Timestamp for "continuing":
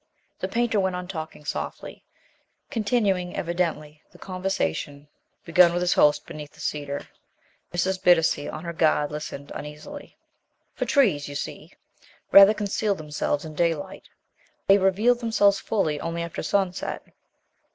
2.71-3.35